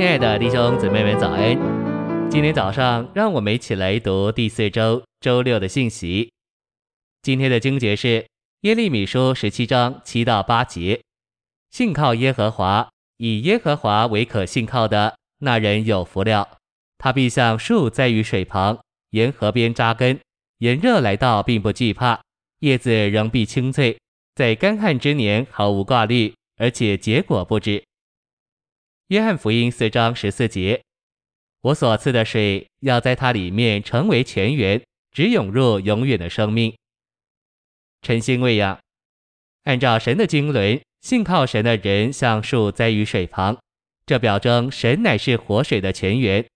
[0.00, 2.30] 亲爱的弟兄姊妹们，早安！
[2.30, 6.32] 今天早上，让我们一起来读第四周周六的信息。
[7.20, 8.24] 今天的经节是
[8.62, 11.02] 耶利米书十七章七到八节：
[11.70, 16.48] 信靠耶和华，以耶和华为可信靠的那人有福了。
[16.96, 18.78] 他必像树栽于水旁，
[19.10, 20.18] 沿河边扎根，
[20.60, 22.18] 炎热来到，并不惧怕，
[22.60, 23.98] 叶子仍必青翠，
[24.34, 27.84] 在干旱之年毫无挂虑，而且结果不止。
[29.10, 30.84] 约翰福音四章十四节：
[31.62, 36.72] 我所赐的水要在它里面成为泉源，直涌入永远的生命。
[38.02, 38.78] 晨星喂养，
[39.64, 43.58] 按照神的经纶，信靠神的人像树栽于水旁，
[44.06, 46.46] 这表征神乃是活水的泉源。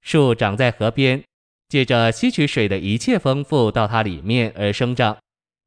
[0.00, 1.24] 树长在河边，
[1.68, 5.18] 借着吸取水的一切丰富到它里面而生长。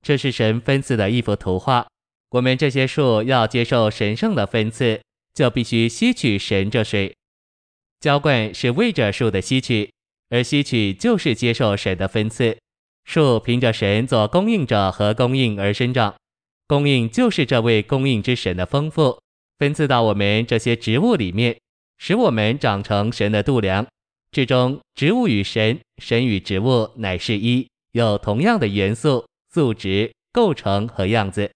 [0.02, 1.86] 这是神分赐的一幅图画。
[2.30, 5.02] 我们这些树要接受神圣的分赐。
[5.34, 7.16] 就必须吸取神这水，
[8.00, 9.92] 浇灌是为着树的吸取，
[10.30, 12.58] 而吸取就是接受神的分赐。
[13.06, 16.16] 树凭着神做供应者和供应而生长，
[16.68, 19.20] 供应就是这位供应之神的丰富，
[19.58, 21.58] 分赐到我们这些植物里面，
[21.98, 23.88] 使我们长成神的度量。
[24.32, 31.52] 至终，植物与神，神与植物乃是一，有同样的元素、素质、构成和样子。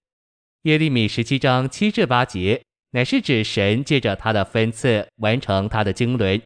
[0.62, 2.60] 耶利米十七章七至八节。
[2.94, 6.40] 乃是指神借着他的分赐完成他的经纶。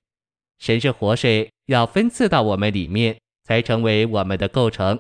[0.59, 4.99] 神是活水，要分赐到我们里面，才成为我们的构成。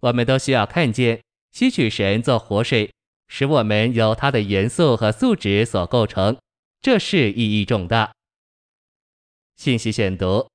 [0.00, 2.90] 我们都需要看见吸取神做活水，
[3.28, 6.36] 使我们由它的元素和素质所构成，
[6.80, 8.12] 这是意义重大。
[9.54, 10.48] 信息选读：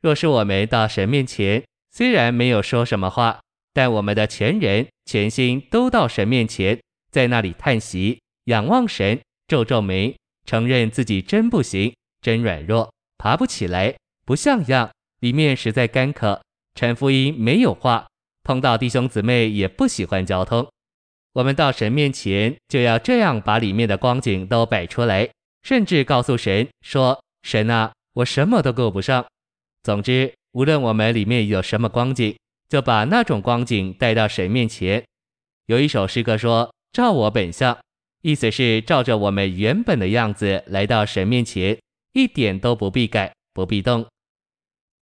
[0.00, 3.40] 若是我们到神面前，虽然没有说什么话，
[3.72, 9.20] 但我们的全人全心都到神面前，在那里叹息，仰望神。
[9.48, 13.96] 皱皱眉，承认自己真不行，真软弱，爬不起来，
[14.26, 16.40] 不像样，里面实在干渴。
[16.74, 18.06] 陈福音没有话，
[18.44, 20.68] 碰到弟兄姊妹也不喜欢交通。
[21.32, 25.30] 我们到神面前就要这样把里面的光景都摆出来，
[25.62, 29.24] 甚至告诉神说：“神啊，我什么都够不上。”
[29.82, 32.36] 总之，无论我们里面有什么光景，
[32.68, 35.02] 就把那种光景带到神面前。
[35.66, 37.78] 有一首诗歌说：“照我本相。”
[38.22, 41.78] 意思是照着我们原本的样子来到神面前，
[42.12, 44.06] 一点都不必改，不必动。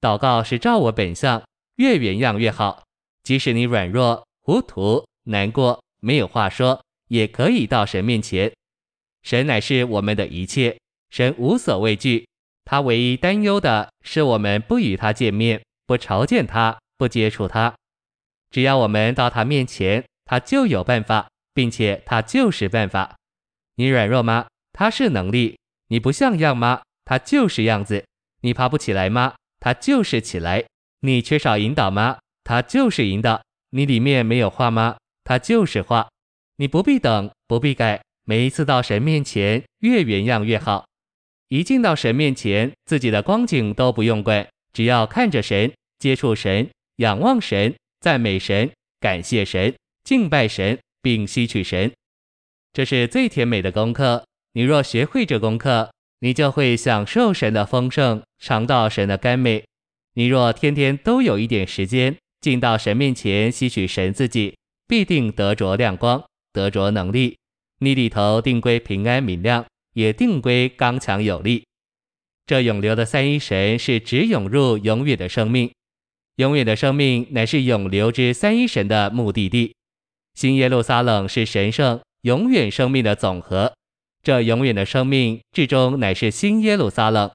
[0.00, 1.42] 祷告是照我本相，
[1.76, 2.84] 越原样越好。
[3.22, 8.52] 即使你软弱、糊涂、难过、没有话说，也可以到神面前。
[9.22, 10.78] 神乃是我们的一切，
[11.10, 12.28] 神无所畏惧。
[12.64, 17.74] 他唯一担忧的是我们不与他见面，不朝见他，不接触他。
[18.50, 21.28] 只要我们到他面前，他就有办法。
[21.56, 23.16] 并且他就是办法。
[23.76, 24.46] 你软弱吗？
[24.74, 25.58] 他是能力。
[25.88, 26.82] 你不像样吗？
[27.06, 28.04] 他就是样子。
[28.42, 29.34] 你爬不起来吗？
[29.58, 30.62] 他就是起来。
[31.00, 32.18] 你缺少引导吗？
[32.44, 33.42] 他就是引导。
[33.70, 34.98] 你里面没有话吗？
[35.24, 36.06] 他就是话。
[36.58, 38.02] 你不必等，不必改。
[38.24, 40.84] 每一次到神面前，越原样越好。
[41.48, 49.74] 一进到神面前，自己的光景都不用管，只要看着神，接触神，仰望神，赞美神，感谢神，
[50.04, 50.78] 敬拜神。
[51.06, 51.92] 并吸取神，
[52.72, 54.26] 这是最甜美的功课。
[54.54, 59.64] 你若学会这功课，你就会享受神的丰盛，尝到神的甘美。
[60.14, 64.56] 你若天天都有一点时间进到神面前吸取神自己，
[64.88, 67.36] 必定得着亮光，得着能力。
[67.78, 71.62] 你里头定归平安明亮，也定归刚强有力。
[72.46, 75.70] 这永流的三一神是直涌入永远的生命，
[76.34, 79.75] 永远的生命乃是永流之三一神的目的地。
[80.36, 83.72] 新耶路撒冷是神圣永远生命的总和，
[84.22, 87.30] 这永远的生命至终乃是新耶路撒冷，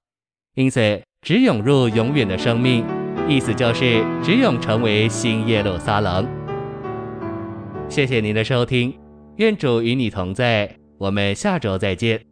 [0.53, 2.85] 因此只涌入永远的生命，
[3.27, 6.27] 意思就是只涌成为新耶路撒冷。
[7.89, 8.95] 谢谢您的收听，
[9.37, 12.30] 愿主与你同在，我们下周再见。